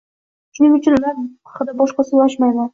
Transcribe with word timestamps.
shuning 0.59 0.73
uchun 0.77 0.97
ular 0.99 1.21
haqida 1.21 1.77
boshqa 1.85 2.09
soʻz 2.11 2.27
ochmayman. 2.29 2.69